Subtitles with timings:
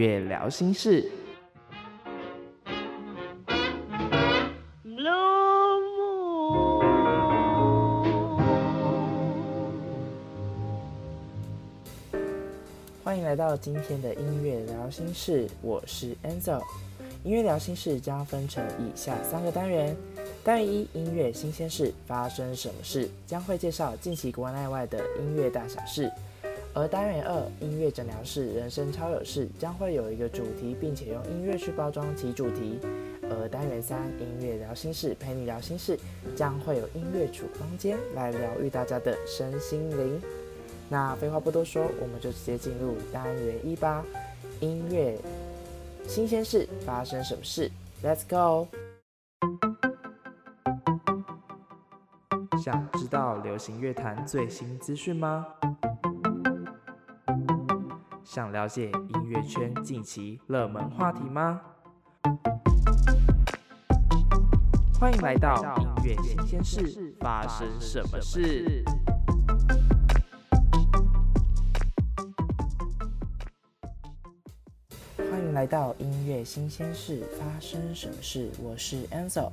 [0.00, 1.06] 音乐疗心事。
[13.04, 16.62] 欢迎来到今天的音乐聊心事，我是 anzel。
[17.22, 19.94] 音乐聊心事将分成以下三个单元。
[20.42, 26.08] 单元一，音乐新鲜事，发生什么事，将会介绍近期国内外的音乐大小事；
[26.72, 32.78] 而单元二，音乐诊疗室，人生超有事，将会有一个主题，并且用音乐去包装其主题；
[33.28, 35.98] 而单元三，音乐聊心事，陪你聊心事，
[36.36, 40.20] 将会有音乐处方间来疗愈大家的身心灵。
[40.88, 44.04] 那废话不多说，我们就直接进入单元一吧。
[44.60, 45.18] 音乐
[46.06, 47.68] 新鲜事，发生什么事
[48.02, 48.68] ？Let's go。
[52.62, 55.46] 想知道流行乐坛最新资讯吗？
[58.32, 61.60] 想了解音乐圈近期热门话题吗？
[65.00, 68.84] 欢迎来到音乐新鲜事，发生什么事？
[75.16, 78.48] 欢迎来到音乐新鲜事，发生什么事？
[78.62, 79.50] 我是 Ansel。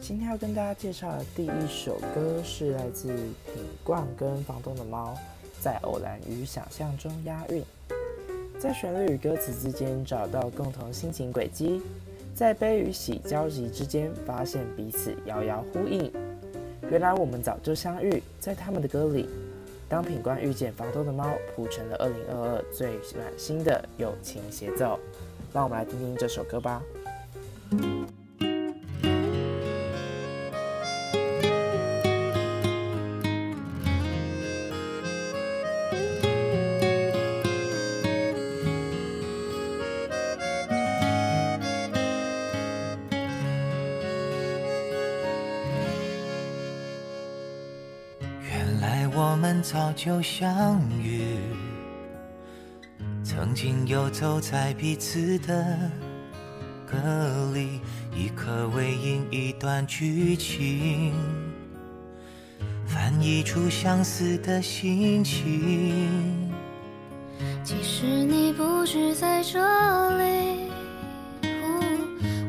[0.00, 3.14] 今天要跟大家介绍的第一首歌是来自
[3.52, 5.14] 品冠跟房东的猫，
[5.60, 7.62] 在偶然与想象中押韵，
[8.58, 11.82] 在旋律与歌词之间找到共同心情轨迹，
[12.34, 16.10] 在悲与喜交集之间发现彼此遥遥呼应。
[16.90, 19.28] 原来我们早就相遇在他们的歌里，
[19.88, 24.98] 当品冠遇见房东的猫，谱成了二零二二最暖心的友情协奏。
[25.52, 26.82] 让我们来听听这首歌吧。
[49.68, 51.38] 早就相遇，
[53.24, 55.76] 曾经游走在彼此的
[56.86, 57.80] 歌里，
[58.14, 61.12] 一颗尾音，一段剧情，
[62.86, 66.48] 翻译出相似的心情。
[67.64, 69.58] 即使你不知在这
[70.16, 70.70] 里，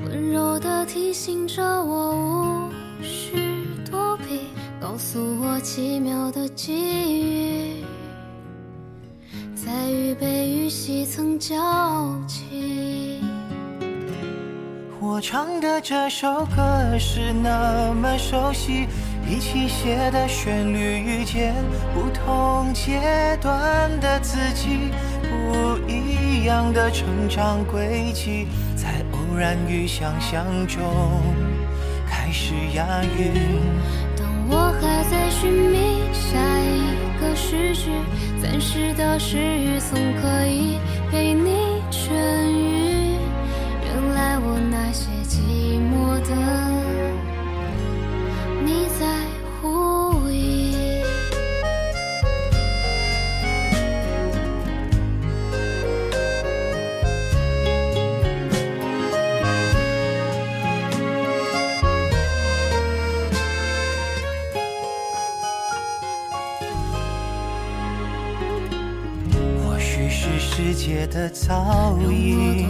[0.06, 3.42] 温柔的提醒着我无需
[3.90, 4.42] 躲避。
[4.80, 7.84] 告诉我奇妙的际遇，
[9.56, 11.56] 在与悲与喜曾交
[12.25, 13.22] 集。
[15.00, 18.88] 我唱的这首歌是那么熟悉，
[19.29, 21.53] 一起写的旋律，遇见
[21.94, 24.89] 不同阶段的自己，
[25.22, 30.84] 不一样的成长轨迹，在偶然与想象中
[32.09, 33.31] 开始押韵。
[34.16, 35.97] 当我还在寻觅
[36.38, 37.90] 下一个诗句，
[38.40, 40.78] 暂时的失语总可以
[41.09, 42.12] 陪你痊
[42.48, 43.18] 愈。
[43.84, 46.77] 原来我那些寂寞的。
[70.88, 72.66] 夜的噪音，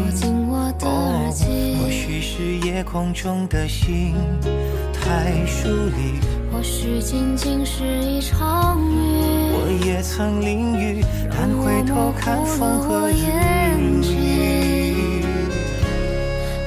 [0.82, 1.32] 哦，
[1.80, 4.16] 或许是夜空中的星
[4.92, 6.20] 太疏离，
[6.52, 8.96] 或许仅仅是一场雨。
[9.54, 13.22] 我也曾淋雨，但回头看风和日
[14.02, 14.96] 丽。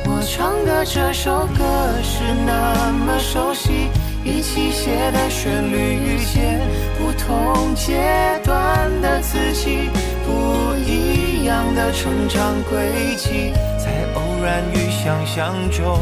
[0.06, 1.64] 我唱的这首歌
[2.00, 3.90] 是那么熟悉，
[4.24, 6.60] 一起写的旋律，遇见
[6.96, 9.90] 不同阶段的自己，
[10.24, 11.19] 不一。
[11.50, 15.98] 样的成长轨迹，在偶然与想象中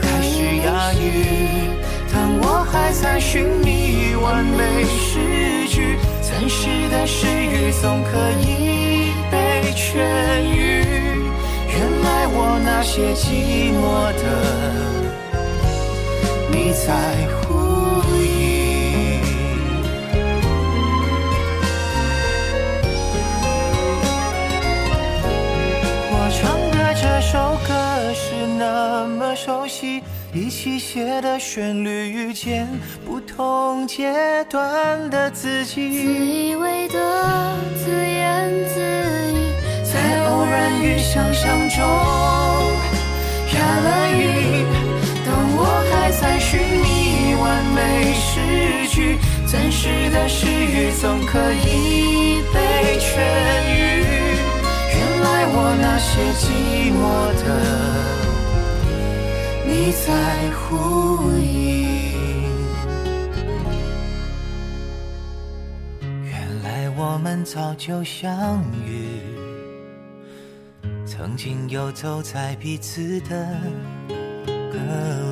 [0.00, 1.04] 开始押韵。
[2.12, 9.36] 当我还在寻觅完美诗句，暂时的失语总可以被
[9.74, 9.82] 痊
[10.54, 10.56] 愈。
[11.66, 13.82] 原来我那些寂寞
[14.22, 14.24] 的，
[16.52, 16.54] 你
[16.86, 16.86] 在
[17.42, 17.47] 乎
[27.20, 27.36] 这首
[27.66, 27.74] 歌
[28.14, 30.00] 是那么熟悉。
[30.32, 32.68] 一起写的旋律，遇见
[33.04, 35.98] 不同阶段的自己。
[35.98, 38.80] 自以为的自言自
[39.34, 39.50] 语，
[39.82, 41.80] 在偶然与想象中
[43.52, 44.64] 押了韵。
[45.26, 53.18] 当我还在寻觅完美诗句，暂时的失语总可以被痊
[53.74, 53.87] 愈。
[56.00, 57.02] 那些寂寞
[57.42, 57.44] 的。
[59.66, 62.38] 你在呼应，
[66.22, 69.18] 原来我们早就相遇，
[71.04, 73.58] 曾经游走在彼此的
[74.46, 74.78] 歌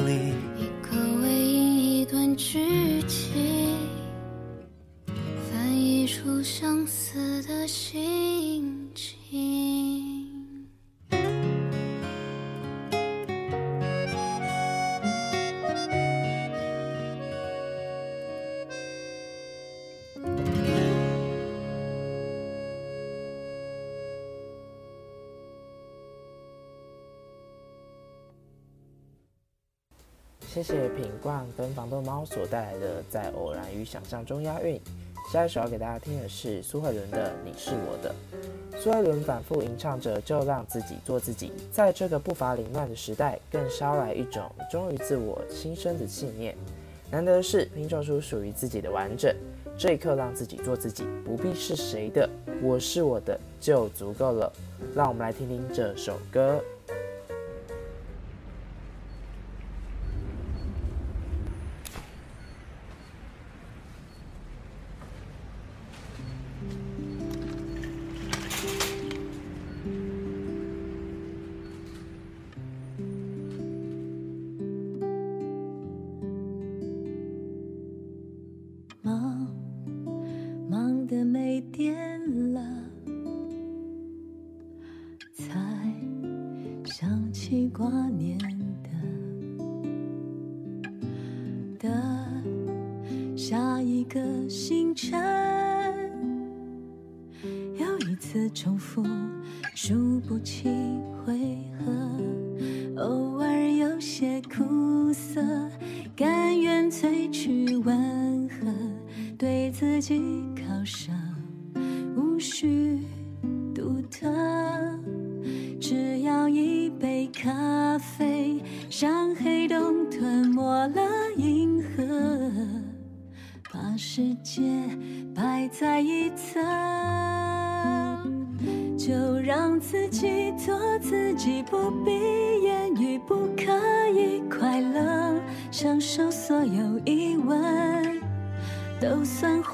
[0.04, 0.34] 里。
[0.58, 3.76] 一个回应，一段剧情，
[5.48, 8.15] 翻译出相似的心
[30.56, 34.76] 谢谢品冠跟房豆猫所带来的《在偶然与想象中押韵》。
[35.30, 38.14] 下一首要给大家听的是苏慧伦的《你是我的》。
[38.80, 46.56] 苏慧伦反复吟唱着“就让自己做自己”，在这个不乏凌乱的时代，更捎来一种忠于自我、新生的信念。
[47.10, 49.36] 难得的是拼凑出属于自己的完整。
[49.76, 52.26] 这一刻，让自己做自己，不必是谁的，
[52.62, 54.50] 我是我的就足够了。
[54.94, 56.58] 让我们来听听这首歌。
[87.86, 88.15] one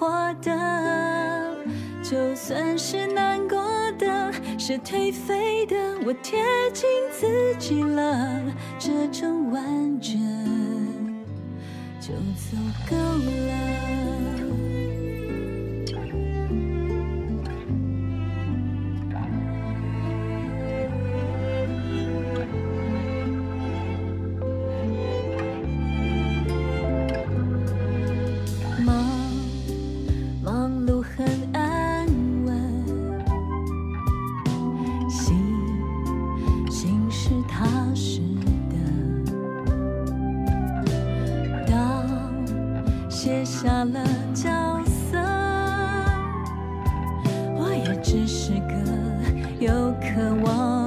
[0.02, 1.56] 活的
[2.02, 3.56] 就算是难过
[4.00, 6.42] 的是颓废的我贴
[6.72, 6.88] 近
[43.32, 44.50] 卸下了角
[44.84, 45.18] 色。
[47.56, 48.74] 我也只是个
[49.58, 49.72] 有
[50.02, 50.81] 渴望。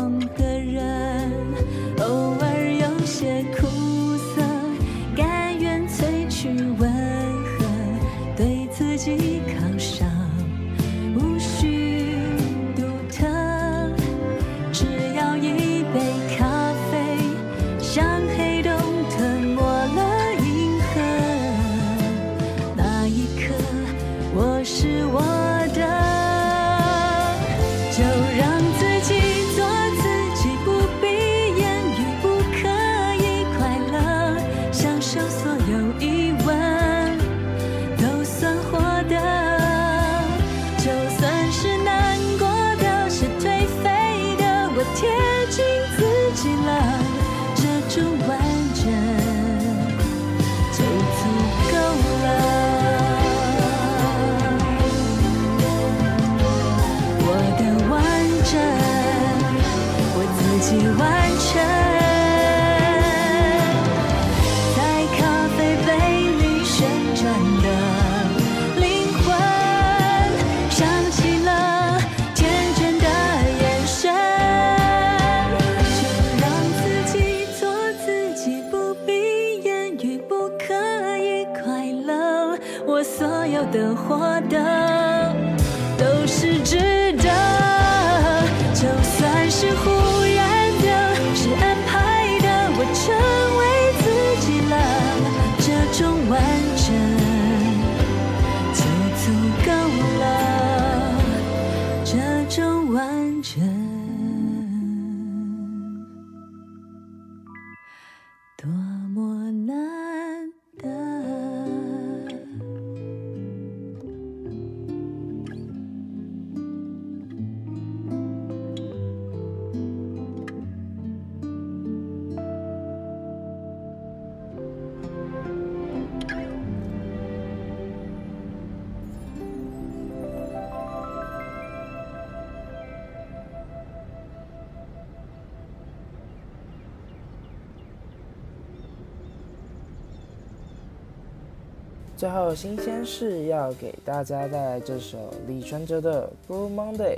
[142.17, 145.17] 最后，新鲜事要给大家带来这首
[145.47, 147.17] 李纯哲的《Blue Monday》。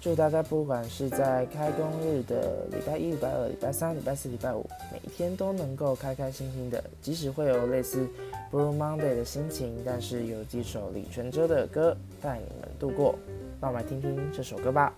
[0.00, 6.82] 祝大家不管是在开工日的礼拜一、礼拜二、礼拜三、礼拜四、礼拜五，每天都能够开开心心的。
[7.02, 8.06] 即使会有类似
[8.56, 13.16] 《Blue Monday》的心情，但是有几首李泉哲的歌带你们度过。
[13.60, 14.94] 让我们来听听这首歌吧。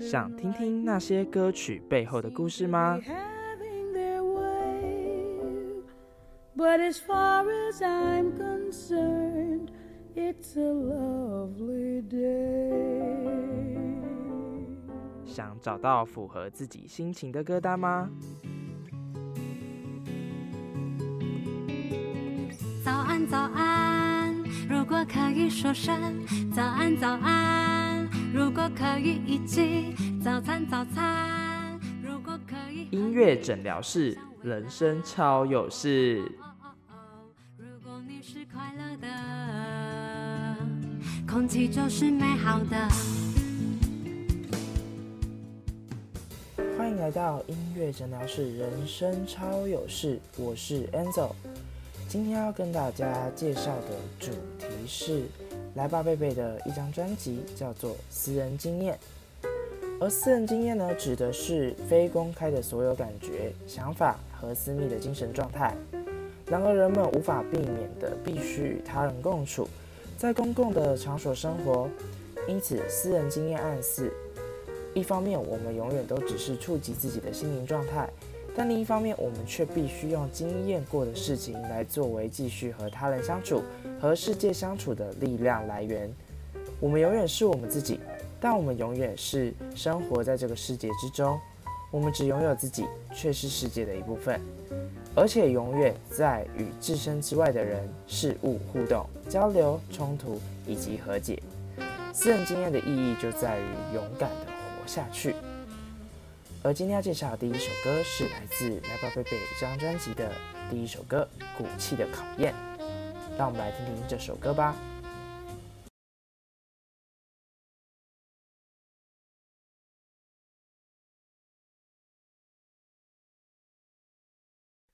[0.00, 2.98] 想听听那些歌曲背后的故事吗？
[15.24, 18.10] 想找到符合自己心情的歌单吗？
[22.84, 24.34] 早安，早安，
[24.68, 25.96] 如果可以说声
[26.54, 27.71] 早安，早安。
[28.34, 31.78] 如果可以一起早餐，早餐。
[32.02, 36.22] 如果可以，音乐诊疗室人生超有事。
[37.58, 40.56] 如果你是快乐的，
[41.30, 42.88] 空气就是美好的。
[46.78, 51.32] 欢迎来到音乐诊疗室，人生超有事，我是 Enzo。
[52.08, 55.24] 今天要跟大家介绍的主题是
[55.74, 58.98] 来吧贝贝的一张专辑，叫做《私人经验》。
[60.00, 65.74] 而私人经验呢，指的是非公开的所有感觉、想法和私密的精神状态。
[66.46, 69.66] 然而，人们无法避免的必须与他人共处，
[70.18, 71.88] 在公共的场所生活，
[72.46, 74.12] 因此私人经验暗示：
[74.92, 78.06] 一方面，我们永远都只是触及自己的心灵状态；
[78.56, 83.62] 但另一方面，我们却必须用经验过的事情来作为继续和他人相处、
[84.00, 86.12] 和世界相处的力量来源。
[86.78, 88.00] 我们永远是我们自己。
[88.44, 91.38] 但我们永远是生活在这个世界之中，
[91.92, 94.40] 我们只拥有自己，却是世界的一部分，
[95.14, 101.40] 而且永远在与自身之外的人事物互动、交流、冲突以及和解。
[102.12, 105.36] 私人经验的意义就在于勇敢地活下去。
[106.64, 110.32] 而今天要介绍的第一首歌是来自《来吧贝贝》这张专辑的
[110.70, 111.28] 第一首歌
[111.58, 112.54] 《骨气的考验》，
[113.36, 114.76] 让我们来听听这首歌吧。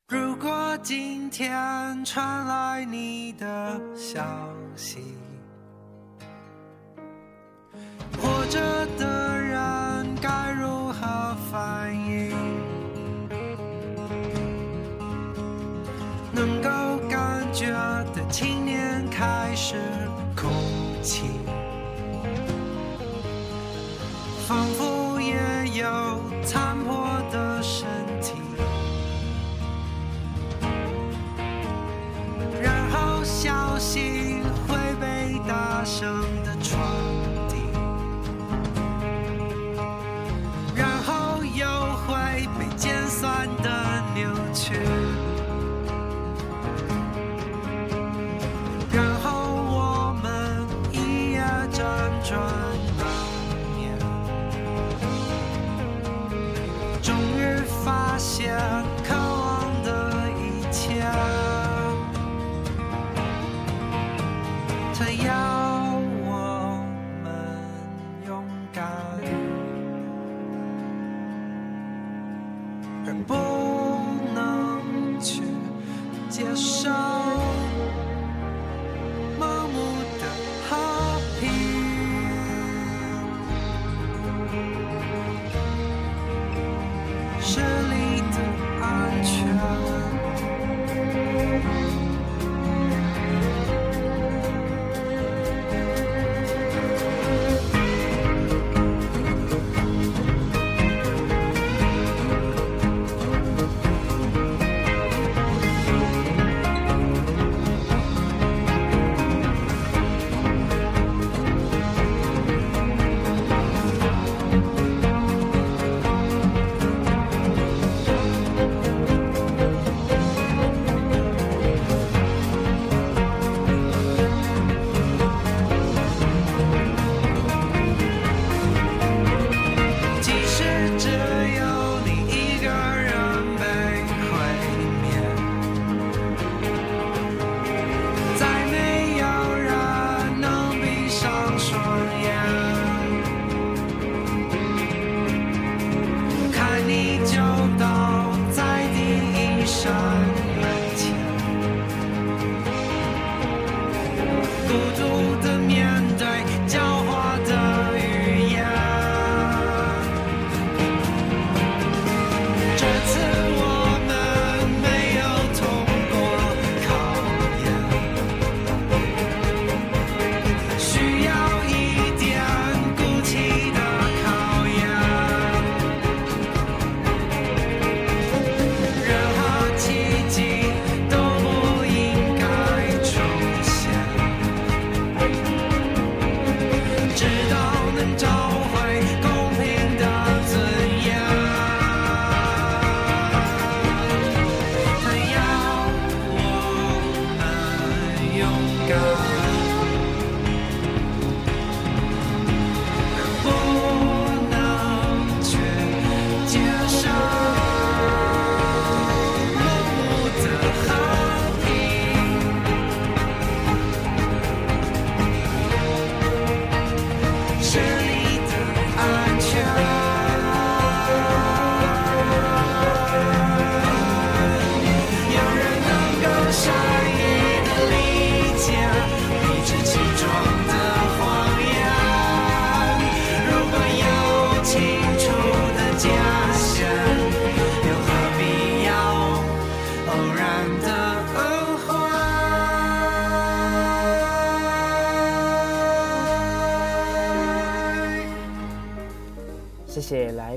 [0.08, 4.24] 如果今天传来你的消
[4.74, 5.00] 息，
[8.18, 9.17] 活着的
[18.30, 19.76] 青年开始
[20.36, 20.48] 哭
[21.02, 21.22] 泣，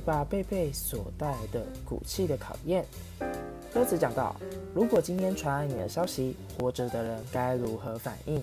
[0.05, 2.85] 把贝贝所带来的骨气的考验。
[3.73, 4.35] 歌词讲到，
[4.73, 8.41] 如果今天传来你的消息，活着的人该如何反应？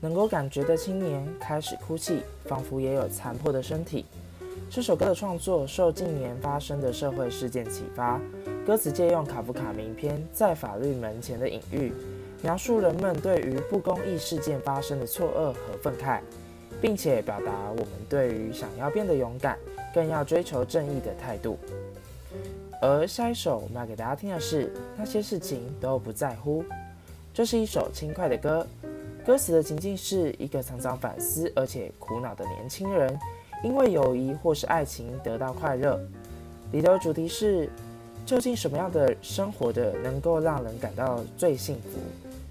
[0.00, 4.06] 能够感觉的青年开始哭泣，仿佛也有残破的身体。
[4.70, 8.20] 这首歌的创作受近年发生的社会事件启发，
[8.64, 11.92] 歌词借用卡夫卡名篇《在法律门前》的隐喻，
[12.42, 16.20] 描述人们对于不公义事件发生的错愕和愤慨，
[16.80, 19.58] 并且表达我们对于想要变得勇敢，
[19.94, 21.58] 更要追求正义的态度。
[22.80, 26.64] 而下一首我们要给大家听的是那些事情都不在乎。
[27.34, 28.66] 这是一首轻快的歌，
[29.24, 33.18] 歌词的情境是一个常常反思而且苦恼的年轻人。
[33.62, 36.00] 因为友谊或是爱情得到快乐，
[36.72, 37.68] 里头主题是：
[38.24, 41.98] 究竟什么样的生活的能够让人感到最幸福？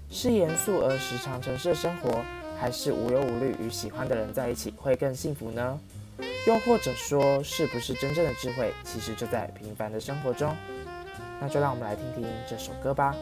[0.08, 2.16] 是严肃而时常城市的生活，
[2.56, 5.80] 还是无忧无虑与喜欢的人在一起会更幸福呢？
[6.46, 10.56] 又或者说，是不是真正的智慧其实就在平凡的生活中？
[11.40, 13.14] 那就让我们来听听这首歌吧。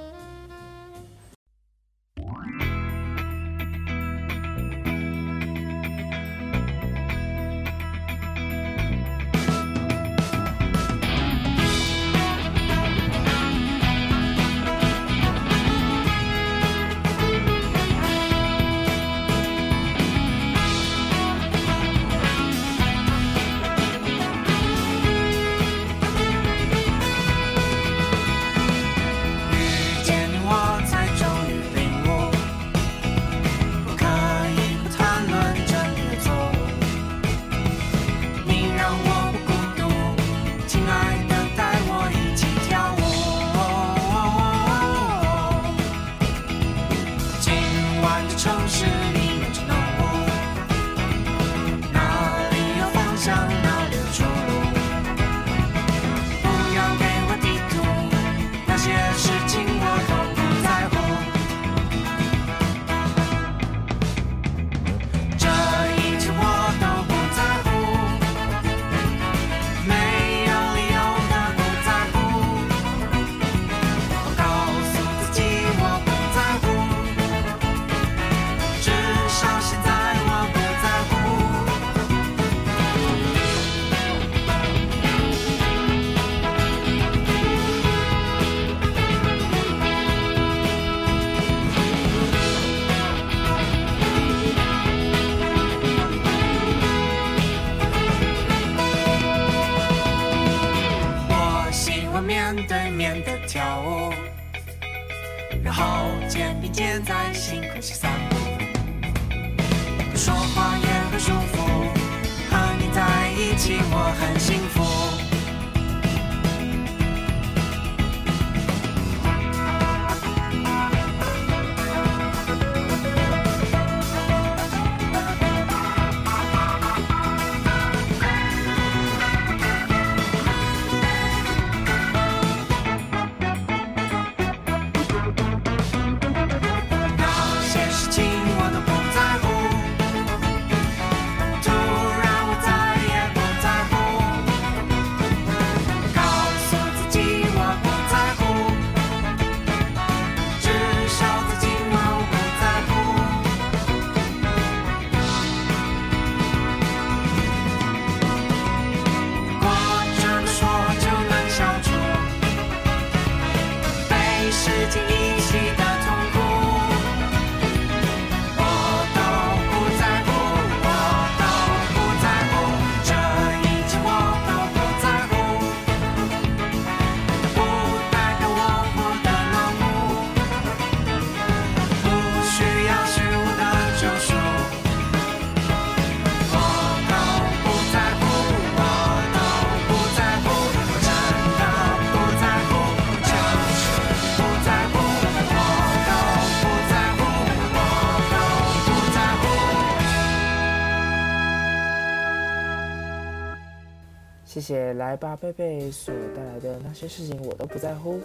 [204.98, 208.20] 来吧贝贝所带来的那些事情我都不在乎。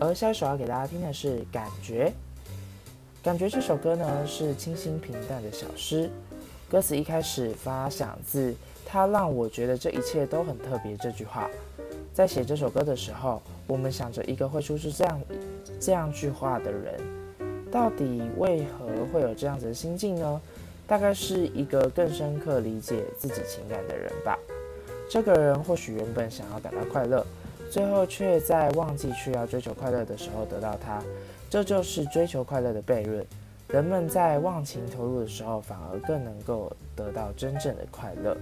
[0.00, 2.06] 而下一首要给大家听的是《感觉》。
[3.22, 6.10] 感觉这首歌呢是清新平淡的小诗，
[6.70, 8.54] 歌词一开始发想自
[8.86, 11.50] “它让我觉得这一切都很特别”这句话，
[12.14, 15.20] 在写这首歌的时候，我们想着一个会说出这样
[15.78, 16.98] 这样句话的人，
[17.70, 20.40] 到底为何会有这样子的心境呢？
[20.86, 24.36] 大概是一个更深刻理解自己情感的人吧。
[25.10, 27.26] 这个人或许原本想要感到快乐，
[27.68, 31.02] 最后却在忘记去要追求快乐的时候得到它。
[31.50, 33.26] 这就是追求快乐的悖论。
[33.66, 38.36] 人们在忘情投入的时候，反而更能够得到真正的快乐。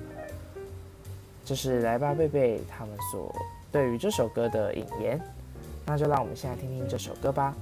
[1.43, 3.35] 这是来吧贝贝他们所
[3.73, 5.19] 对于这首歌的引言。
[5.87, 7.57] 那就让我们现在听听这首歌吧。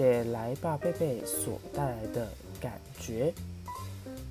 [0.00, 2.26] 谢来吧贝贝所带来的
[2.58, 3.34] 感觉，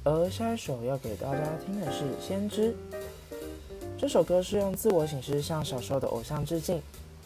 [0.03, 2.71] 而下一首要给大家听的是《先知》。
[3.95, 6.81] 这首歌是用自我形式向小时候的偶像致敬，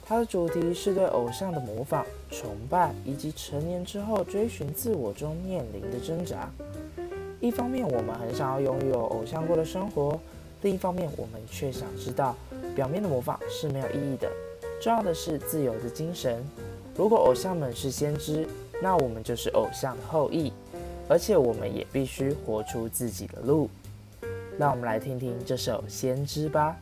[0.05, 6.51] 它的主题是对偶像的模仿、崇拜，以及成年之后追寻自我中面临的挣扎。
[7.39, 10.19] 一方面，我们很想要拥有偶像过的生活；
[10.63, 12.35] 另一方面，我们却想知道，
[12.75, 14.29] 表面的模仿是没有意义的，
[14.81, 16.43] 重要的是自由的精神。
[16.95, 18.47] 如果偶像们是先知，
[18.81, 20.53] 那我们就是偶像的后裔，
[21.09, 23.69] 而且我们也必须活出自己的路。
[24.59, 26.77] 让我们来听听这首《先知》吧。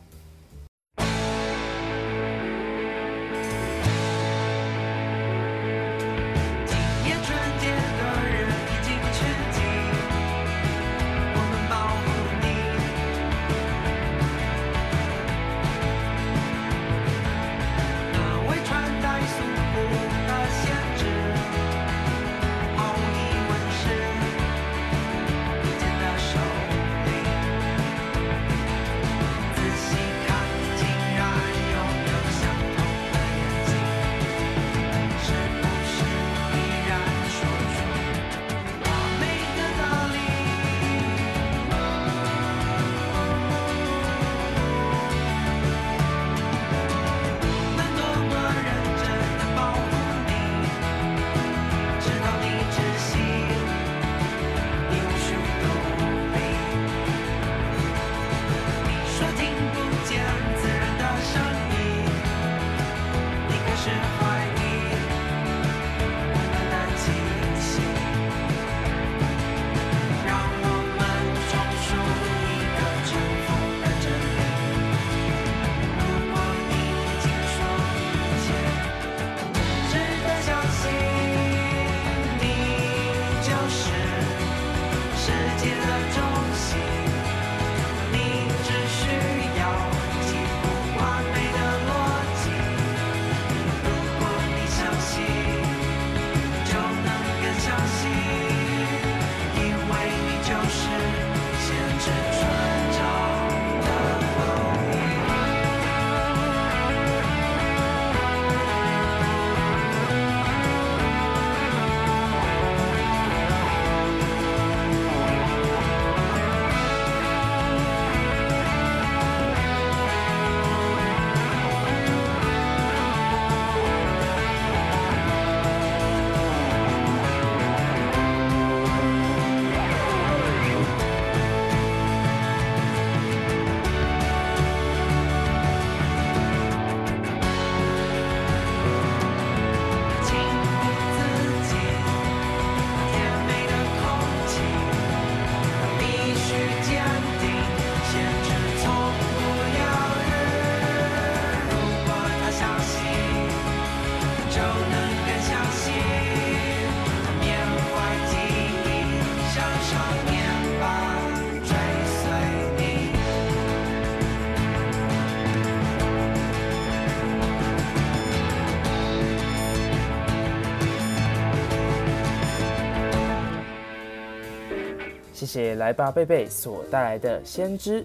[175.52, 178.02] 谢谢来吧贝贝所带来的《先知》，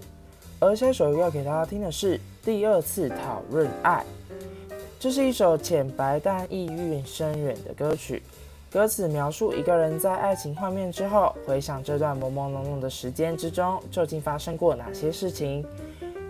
[0.59, 4.03] 而下首要给大家听的是《第二次讨论爱》。
[4.99, 8.21] 这是一首浅白但意蕴深远的歌曲，
[8.69, 15.65] 歌词描述一个人在爱情幻灭之后，回想这段朦朦胧胧的时间之中，究竟发生过哪些事情。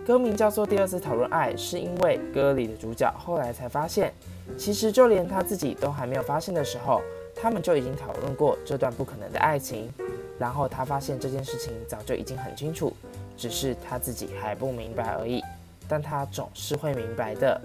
[0.06, 4.14] 歌名叫做《第二次讨论爱》，是因为歌里的主角后来才发现，
[4.56, 7.02] 其实就连他自己都还没有发现的时候，
[7.36, 9.92] 他们就已经讨论过这段不可能的爱情。
[10.40, 12.96] 然后他发现这件事情早就已经很清楚，
[13.36, 15.44] 只是他自己还不明白而已。
[15.88, 17.60] 但他总是会明白的。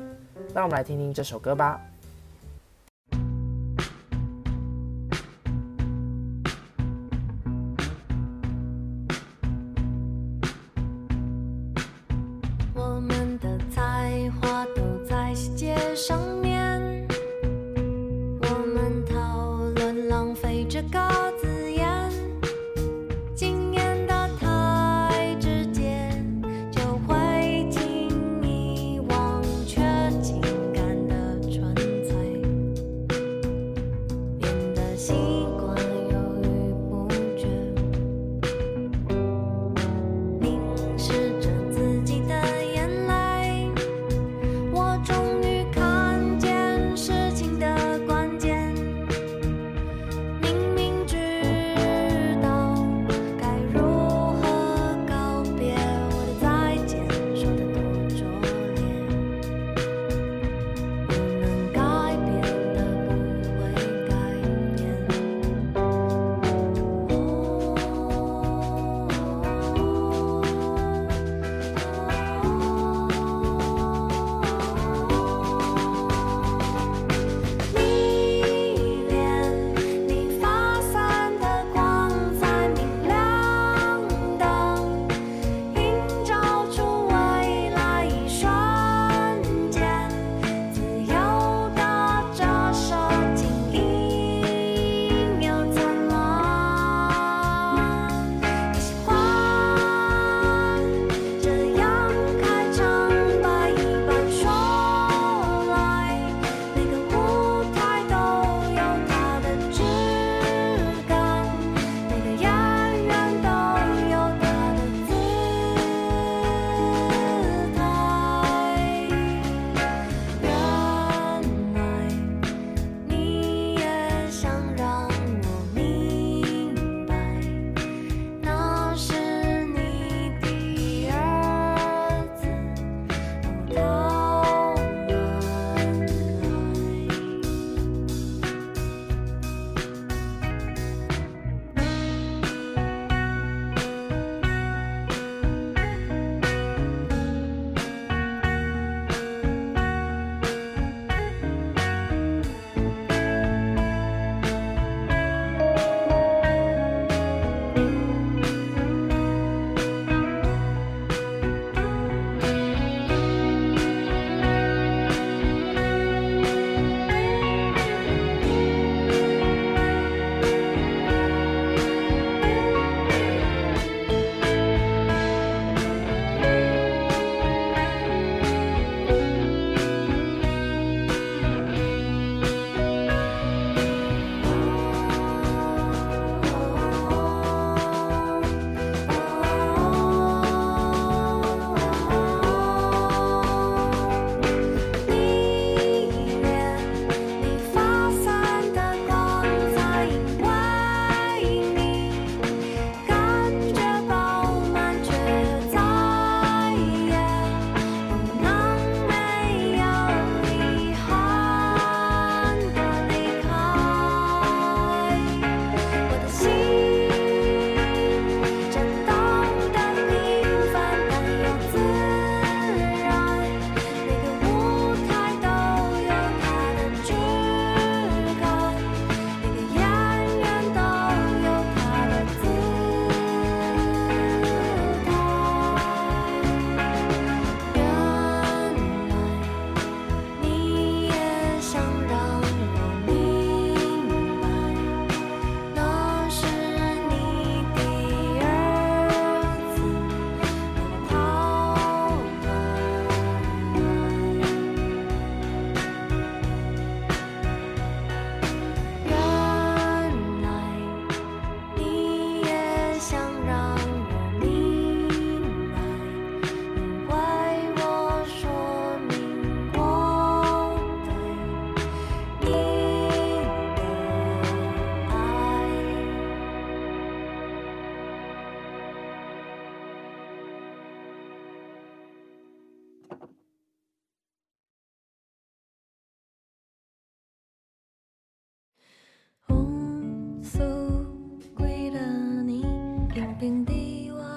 [0.55, 1.81] 让我们来听听这首歌吧。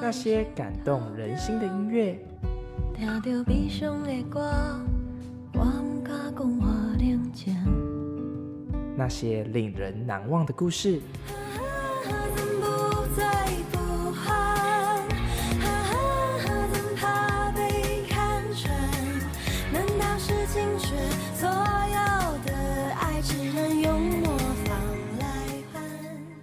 [0.06, 2.16] 那些感动人心的音乐，
[2.96, 4.40] 听着悲伤的歌，
[5.52, 6.68] 我不敢讲话
[7.00, 7.56] 冷静。
[8.96, 11.02] 那些令人难忘的故事，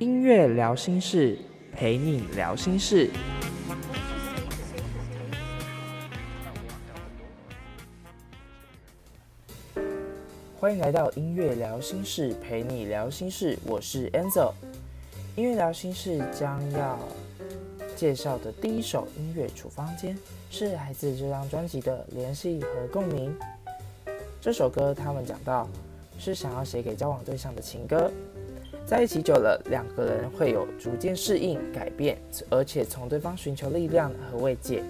[0.00, 1.38] 音乐聊心事，
[1.72, 3.08] 陪你聊心事。
[10.72, 13.58] 欢迎来到音乐聊心事，陪你聊心事。
[13.66, 14.54] 我是 Enzo。
[15.36, 16.98] 音乐聊心事将要
[17.94, 20.16] 介绍的第一首音乐处方间，
[20.50, 23.38] 是来自这张专辑的《联系和共鸣》。
[24.40, 25.68] 这首歌，他们讲到
[26.18, 28.10] 是想要写给交往对象的情歌。
[28.86, 32.16] 在一起久了，两个人会有逐渐适应、改变，
[32.48, 34.82] 而且从对方寻求力量和慰藉。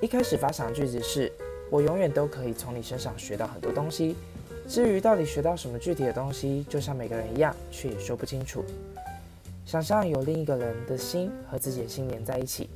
[0.00, 1.30] 一开始发想的句子是
[1.68, 4.16] ：“我永远都可以从你身上学到很多东西。”
[4.66, 8.64] 至于到底学到什么具体的东西，就像每个人一样，却也说不清楚。
[9.64, 12.68] 想象有另一个人的心和自己的心连在一起，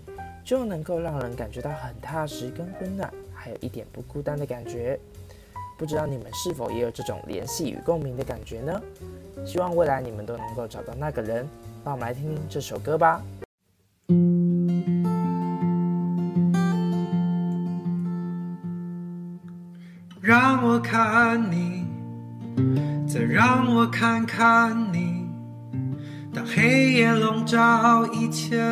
[0.44, 4.98] 就能够让人感觉到很踏实跟温暖，还有一点不孤单的感觉。
[5.76, 8.80] 不知道你们是否也有这种联系与共鸣的感觉呢？
[9.44, 11.48] 希望未来你们都能够找到那个人。
[11.84, 13.22] 让我们来听听这首歌吧。
[20.20, 21.69] 让我看你，
[23.24, 25.28] 让我看看你。
[26.32, 28.62] 当黑夜笼罩一切，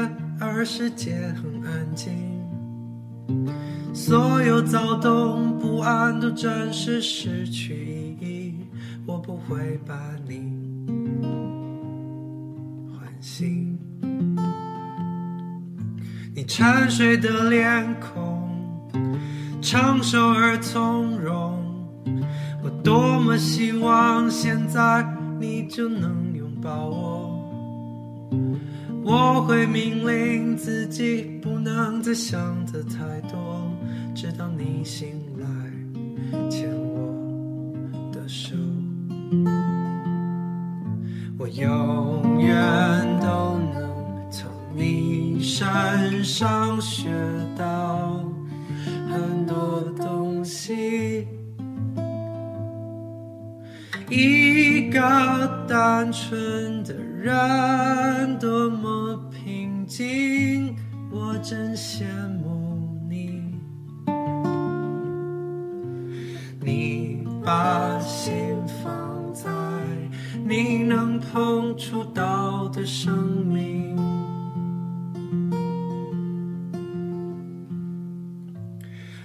[0.40, 2.12] 而世界很安静，
[3.92, 7.74] 所有躁动不安都暂时失去
[8.20, 8.54] 意义。
[9.04, 9.94] 我不会把
[10.28, 10.52] 你
[12.92, 13.78] 唤醒，
[16.34, 18.38] 你沉睡的脸孔。
[19.60, 21.57] 成熟而从容，
[22.82, 25.06] 多么希望现在
[25.38, 27.34] 你就能拥抱我。
[29.04, 33.70] 我会命令自己不能再想得太多，
[34.14, 35.08] 直到你醒
[35.38, 35.46] 来
[36.50, 38.54] 牵我的手。
[41.38, 47.08] 我永远都能从你身上学
[47.56, 48.24] 到。
[49.10, 51.26] 很多东西，
[54.10, 55.00] 一个
[55.68, 60.74] 单纯的人多么平静，
[61.10, 62.04] 我真羡
[62.42, 63.42] 慕你。
[66.60, 68.32] 你把心
[68.82, 69.50] 放在
[70.42, 73.14] 你能碰触到的生
[73.46, 73.94] 命。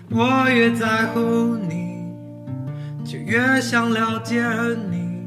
[0.10, 1.73] 我越在乎你，
[3.34, 4.46] 越想了解
[4.92, 5.26] 你。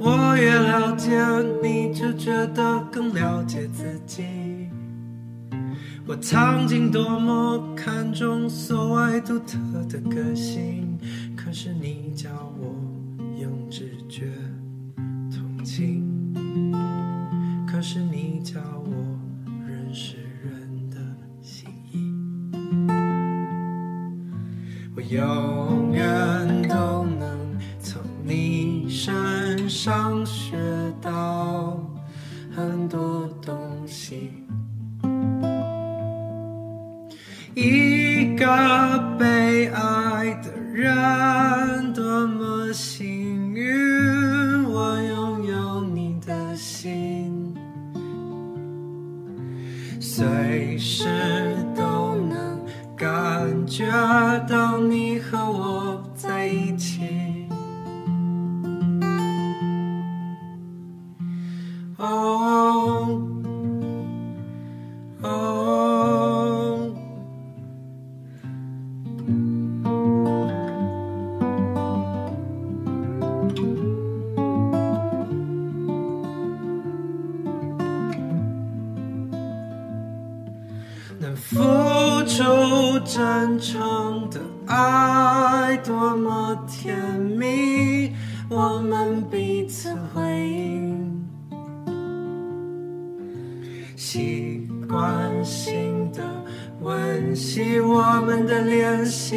[0.00, 1.16] 我越了解
[1.62, 4.24] 你，就觉得更了解自己。
[6.04, 9.56] 我曾经多么看重所谓独特
[9.88, 10.98] 的个性，
[11.36, 11.72] 可是
[86.66, 88.12] 甜蜜，
[88.48, 91.24] 我们彼此回应，
[93.96, 96.22] 习惯性的
[96.80, 99.36] 温习我们的联系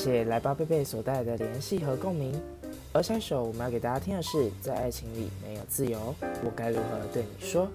[0.00, 2.32] 谢来吧贝贝所带来的联系和共鸣。
[2.90, 7.68] 而下一首我们要给大家听的是，在爱情里没有自由，我该如何对你说？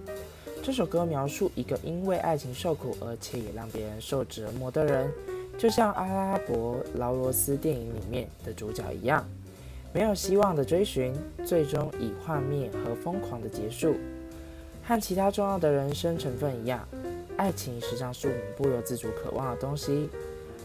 [0.63, 5.07] 这首歌描述一个因为爱情受苦，而且也让别人受折磨的人，
[5.55, 9.23] 就像阿拉伯劳罗斯电影里面的主角一样，
[9.93, 11.13] 没有希望的追寻，
[11.45, 13.95] 最终以幻灭和疯狂的结束。
[14.84, 16.88] 和其他重要的人生成分一样，
[17.38, 20.09] 爱情实际上是我们不由自主渴望的东西，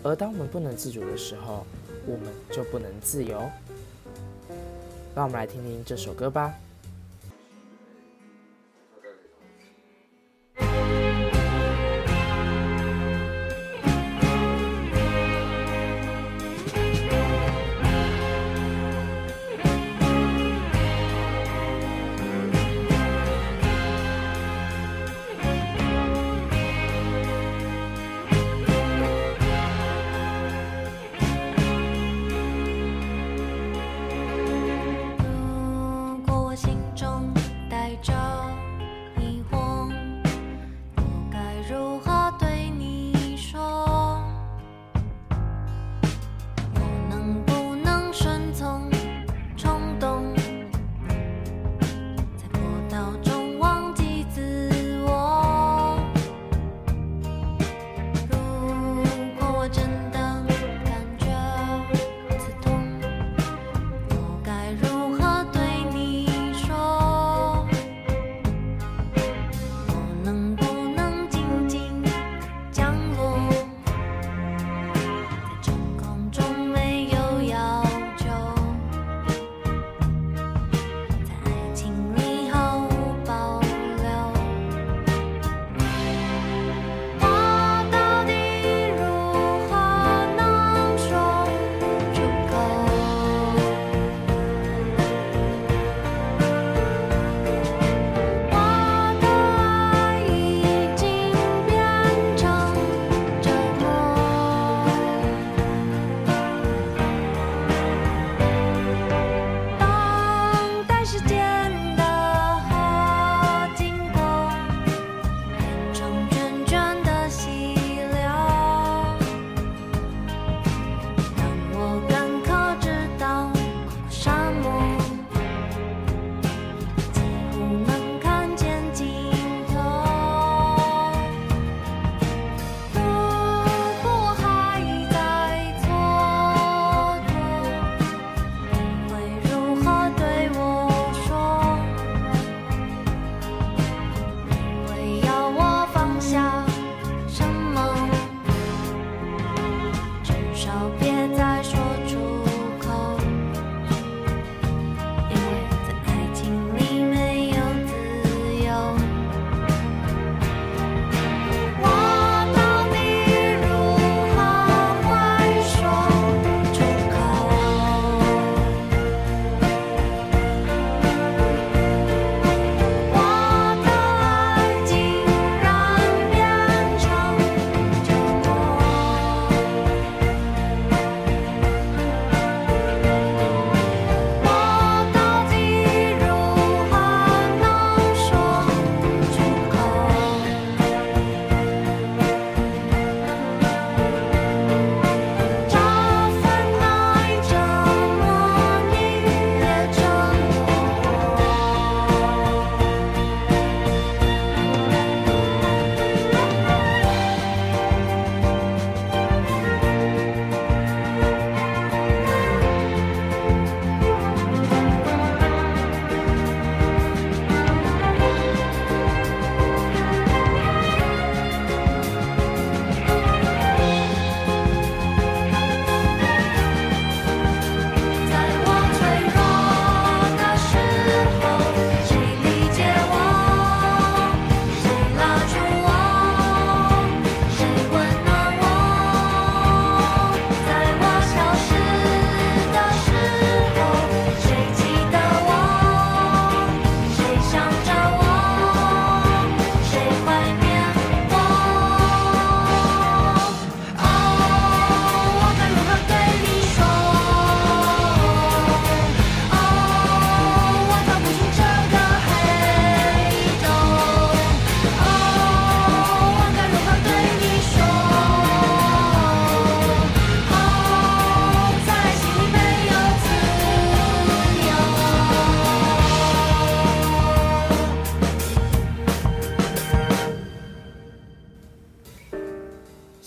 [0.03, 1.67] 而当我们不能自主的时候，
[2.07, 3.51] 我们就不能自由。
[5.15, 6.55] 让我们来听听这首歌吧。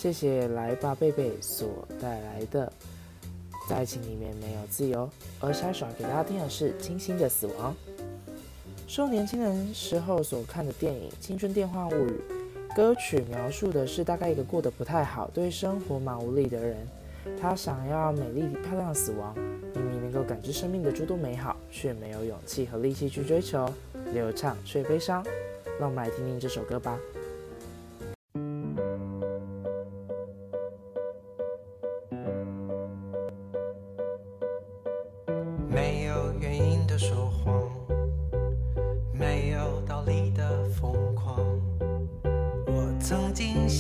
[0.04, 2.70] 谢谢来吧贝贝所带来的
[3.70, 5.10] 在爱情里面没有自由。
[5.40, 7.74] 而下一首给大家听的是《清新的死亡》。
[8.86, 12.22] 受年轻人时候所看的电影《青春电话物语》，
[12.76, 16.86] 歌曲描述的是大概一个过得不太好、对生活蛮无力的人，
[17.40, 19.34] 他想要美丽漂亮死亡，
[19.74, 23.72] 明明能够感知生命的诸多美好，却没有勇气和力气去追求，
[24.14, 25.26] 流畅却悲伤。
[25.80, 27.00] 让我们来听听这首歌吧。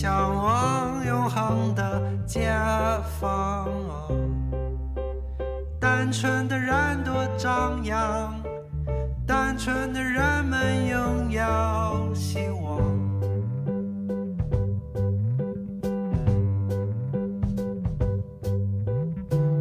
[0.04, 2.51] 向往永恒的解
[3.22, 3.70] 放
[5.80, 8.36] 单纯的人多张扬
[9.26, 12.82] 单纯的人们拥有希望。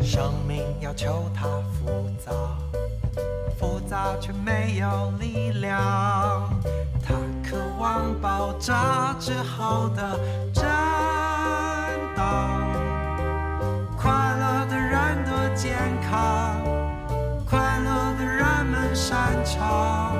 [0.00, 2.32] 生命要求它复杂
[3.56, 6.51] 复杂却没有力量。
[7.82, 10.16] 光爆炸之后的
[10.54, 10.62] 震
[12.14, 12.64] 荡，
[14.00, 16.62] 快乐的人多健康，
[17.44, 20.11] 快乐的人们擅长。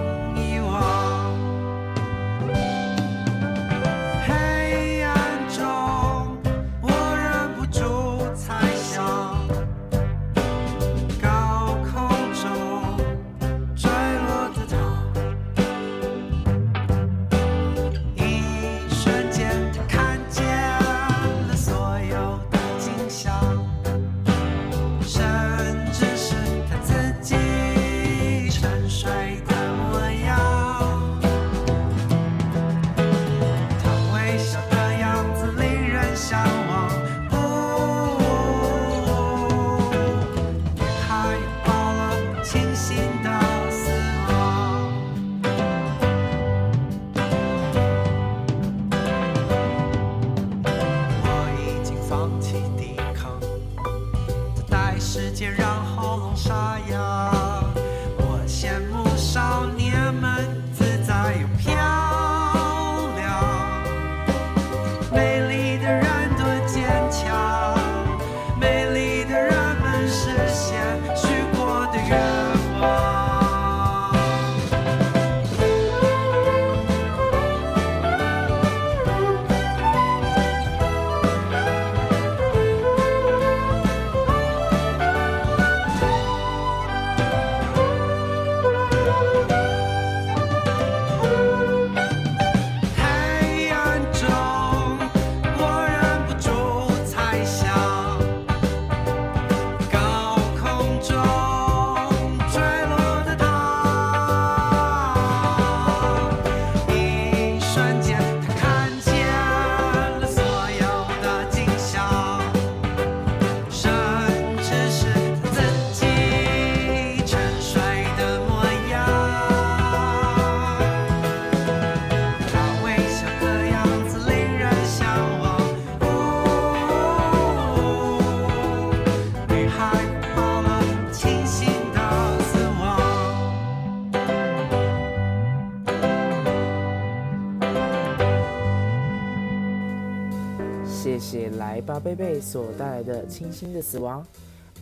[141.22, 144.26] 写来吧，贝贝所带来的清新的死亡。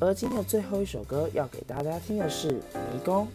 [0.01, 3.29] 而今天的最后一首歌要给大家听的是《迷宫》。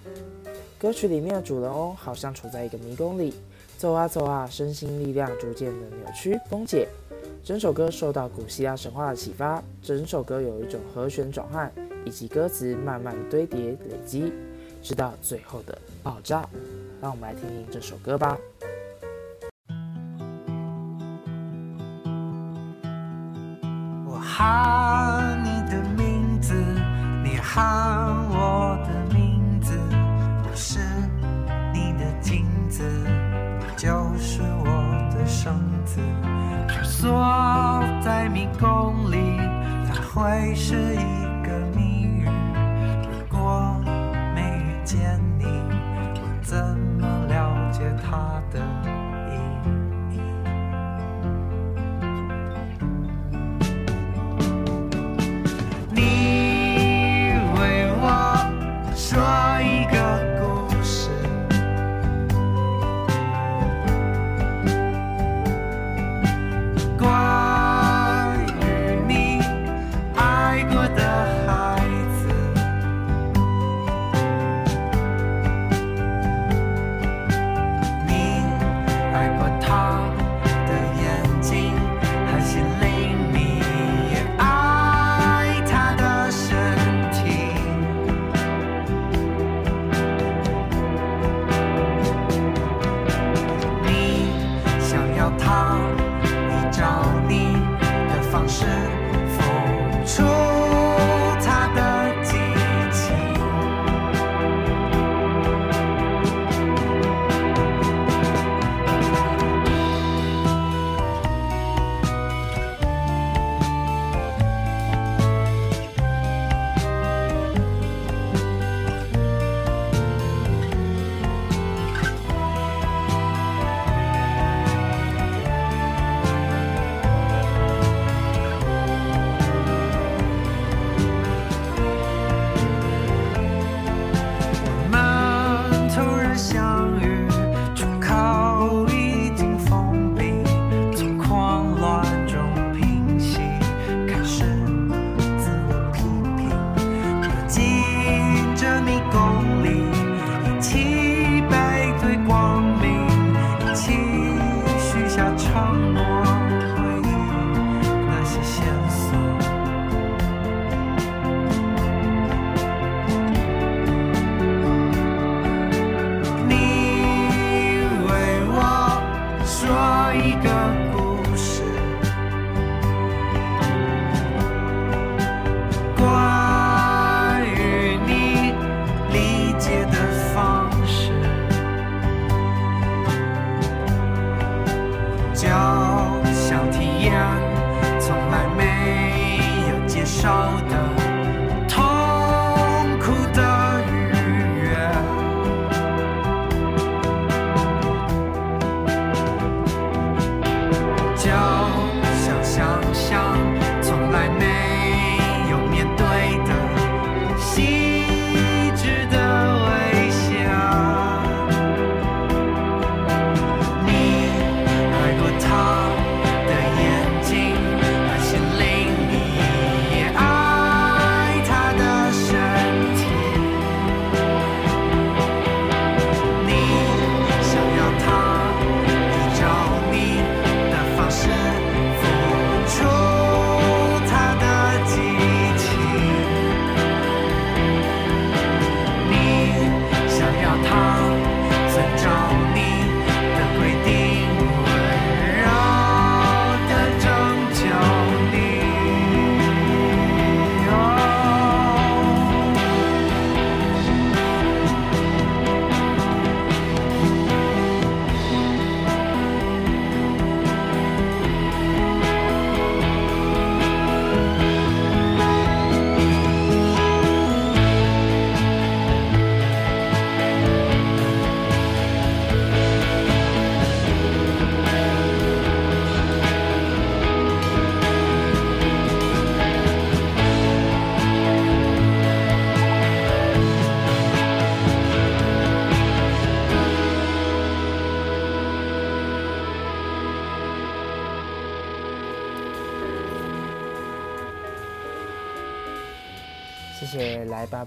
[0.79, 3.35] 歌曲里面的主人翁好像处在一个迷宫里，
[3.77, 6.87] 走啊走啊，身心力量逐渐的扭曲崩解。
[7.43, 11.71] 整首歌受到古希腊神话的启发，整首歌有一种和弦转换，
[12.05, 14.33] 以及歌词慢慢堆叠累积，
[14.81, 16.43] 直到最后的爆炸。
[16.99, 18.35] 让我们来听听这首歌吧。
[24.45, 24.94] I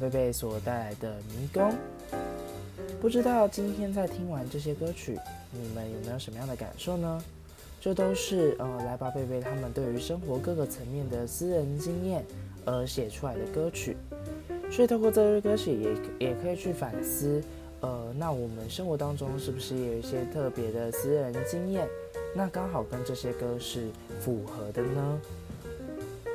[0.09, 1.73] 贝贝所带来的迷宫。
[3.01, 5.19] 不知道今天在听完这些歌曲，
[5.53, 7.23] 你们有没有什么样的感受呢？
[7.81, 12.25] 这都是呃来吧贝贝他们对于生活各个层面的私人经验
[12.65, 13.97] 而写出来的歌曲。
[14.71, 15.73] 所以透过这些歌曲
[16.19, 17.43] 也也可以去反思，
[17.81, 21.87] 呃，那我们生活当中是不是也有一些特别的私人经验？
[22.35, 23.89] 那刚好跟这些歌是
[24.21, 25.21] 符合的呢？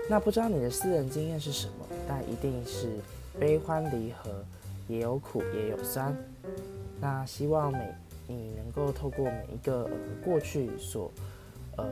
[0.10, 1.86] 那不知道你的私人经验是什么？
[2.08, 2.88] 但一定是
[3.40, 4.44] 悲欢离合，
[4.88, 6.16] 也有苦也有酸。
[7.00, 7.94] 那希望每
[8.28, 9.92] 你能够透过每一个呃
[10.24, 11.12] 过去所
[11.78, 11.92] 呃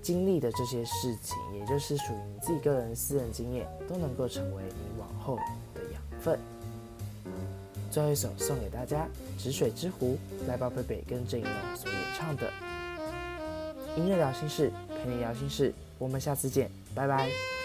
[0.00, 5.36] 经历的这些事情，也就是属于你自己个人私人经验，都能够成为你往后
[5.74, 6.38] 的养分。
[7.90, 9.08] 最后一首送给大家，
[9.42, 10.18] 《止水之湖》，
[10.48, 12.50] 来吧贝贝跟郑宜农所演唱的
[13.96, 17.55] 音乐聊心事，陪你聊心事，我们下次见，拜拜。